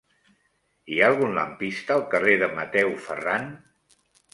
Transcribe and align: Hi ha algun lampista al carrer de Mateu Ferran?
Hi 0.93 0.97
ha 1.01 1.11
algun 1.13 1.37
lampista 1.39 1.95
al 1.99 2.03
carrer 2.17 2.41
de 2.47 2.51
Mateu 2.59 2.99
Ferran? 3.09 3.51